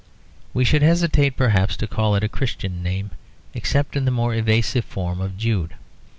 [0.51, 3.11] We should hesitate perhaps to call it a Christian name,
[3.53, 5.75] except in the more evasive form of Jude.